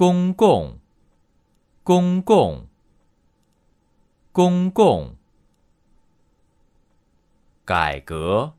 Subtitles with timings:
[0.00, 0.78] 公共，
[1.84, 2.66] 公共，
[4.32, 5.14] 公共，
[7.66, 8.54] 改革，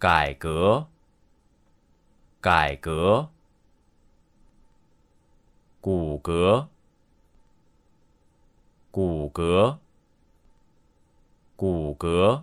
[0.00, 0.88] 改革，
[2.40, 3.30] 改革，
[5.80, 6.66] 骨骼，
[8.90, 9.78] 骨骼。
[11.54, 12.42] 骨骼。